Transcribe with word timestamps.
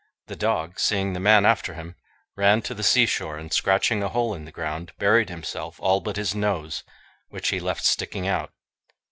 The 0.25 0.35
dog, 0.35 0.79
seeing 0.79 1.13
the 1.13 1.19
man 1.19 1.45
after 1.45 1.75
him, 1.75 1.95
ran 2.35 2.63
to 2.63 2.73
the 2.73 2.81
sea 2.81 3.05
shore, 3.05 3.37
and 3.37 3.53
scratching 3.53 4.01
a 4.01 4.09
hole 4.09 4.33
in 4.33 4.45
the 4.45 4.51
ground, 4.51 4.93
buried 4.97 5.29
himself 5.29 5.79
all 5.79 5.99
but 5.99 6.15
his 6.15 6.33
nose, 6.33 6.83
which 7.29 7.49
he 7.49 7.59
left 7.59 7.85
sticking 7.85 8.27
out. 8.27 8.51